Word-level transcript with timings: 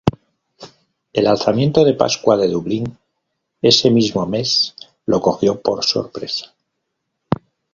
El 1.13 1.27
Alzamiento 1.27 1.83
de 1.85 1.93
Pascua 1.93 2.35
de 2.35 2.47
Dublín 2.47 2.97
ese 3.61 3.91
mismo 3.91 4.25
mes 4.25 4.73
lo 5.05 5.21
cogió 5.21 5.61
por 5.61 5.85
sorpresa. 5.85 6.55